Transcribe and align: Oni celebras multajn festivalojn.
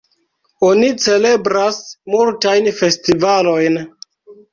Oni 0.69 0.87
celebras 1.03 1.77
multajn 2.13 2.71
festivalojn. 2.79 3.79